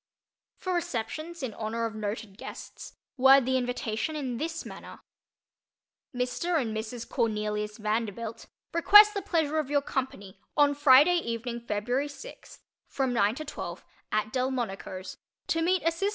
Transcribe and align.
For 0.57 0.73
receptions 0.73 1.43
in 1.43 1.53
honor 1.53 1.85
of 1.85 1.93
noted 1.93 2.35
guests, 2.35 2.93
word 3.17 3.45
the 3.45 3.55
invitation 3.55 4.15
in 4.15 4.37
this 4.37 4.65
manner: 4.65 5.01
MR. 6.11 6.59
AND 6.59 6.75
MRS. 6.75 7.07
CORNELIUS 7.07 7.77
VANDERBILT 7.77 8.47
request 8.73 9.13
the 9.13 9.21
pleasure 9.21 9.59
of 9.59 9.69
your 9.69 9.83
company 9.83 10.39
on 10.57 10.73
Friday 10.73 11.17
evening 11.19 11.59
February 11.59 12.07
sixth 12.07 12.63
from 12.87 13.13
nine 13.13 13.35
to 13.35 13.45
twelve 13.45 13.85
AT 14.11 14.33
DELMONICO'S 14.33 15.17
to 15.45 15.61
meet 15.61 15.83
Asst. 15.83 16.03